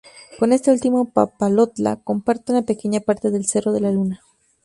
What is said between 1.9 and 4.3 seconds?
comparte una pequeña parte del Cerro de la Luna.